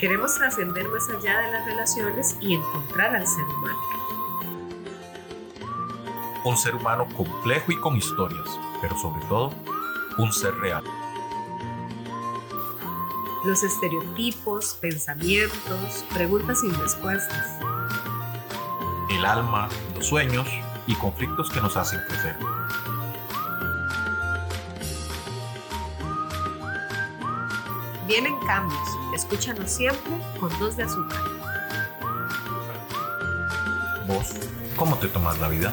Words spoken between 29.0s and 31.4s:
Escúchanos siempre con dos de azúcar.